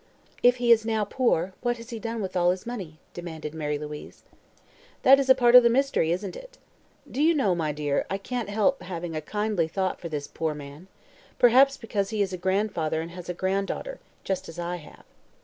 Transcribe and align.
"If 0.41 0.55
he 0.55 0.71
is 0.71 0.83
now 0.83 1.03
poor, 1.05 1.53
what 1.61 1.77
has 1.77 1.91
he 1.91 1.99
done 1.99 2.23
with 2.23 2.35
all 2.35 2.49
his 2.49 2.65
money?" 2.65 2.97
demanded 3.13 3.53
Mary 3.53 3.77
Louise. 3.77 4.23
"That 5.03 5.19
is 5.19 5.29
a 5.29 5.35
part 5.35 5.53
of 5.53 5.61
the 5.61 5.69
mystery, 5.69 6.11
isn't 6.11 6.35
it? 6.35 6.57
Do 7.11 7.21
you 7.21 7.35
know, 7.35 7.53
my 7.53 7.71
dear, 7.71 8.07
I 8.09 8.17
can't 8.17 8.49
help 8.49 8.81
having 8.81 9.15
a 9.15 9.21
kindly 9.21 9.67
thought 9.67 10.01
for 10.01 10.09
this 10.09 10.25
poor 10.25 10.55
man; 10.55 10.87
perhaps 11.37 11.77
because 11.77 12.09
he 12.09 12.23
is 12.23 12.33
a 12.33 12.37
grandfather 12.37 12.99
and 12.99 13.11
has 13.11 13.29
a 13.29 13.35
granddaughter 13.35 13.99
just 14.23 14.49
as 14.49 14.57
I 14.57 14.77
have." 14.77 15.05